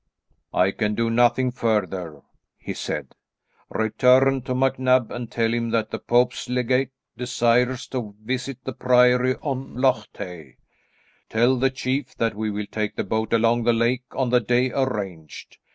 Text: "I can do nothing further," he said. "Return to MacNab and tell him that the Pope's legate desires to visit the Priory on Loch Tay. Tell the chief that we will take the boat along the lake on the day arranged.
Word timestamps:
"I 0.55 0.71
can 0.71 0.95
do 0.95 1.11
nothing 1.11 1.51
further," 1.51 2.23
he 2.57 2.73
said. 2.73 3.13
"Return 3.69 4.41
to 4.45 4.55
MacNab 4.55 5.11
and 5.11 5.29
tell 5.31 5.53
him 5.53 5.69
that 5.69 5.91
the 5.91 5.99
Pope's 5.99 6.49
legate 6.49 6.89
desires 7.15 7.85
to 7.89 8.15
visit 8.19 8.63
the 8.63 8.73
Priory 8.73 9.35
on 9.43 9.75
Loch 9.75 10.11
Tay. 10.11 10.55
Tell 11.29 11.55
the 11.55 11.69
chief 11.69 12.15
that 12.15 12.33
we 12.33 12.49
will 12.49 12.65
take 12.65 12.95
the 12.95 13.03
boat 13.03 13.31
along 13.31 13.63
the 13.63 13.73
lake 13.73 14.05
on 14.13 14.31
the 14.31 14.41
day 14.41 14.71
arranged. 14.73 15.59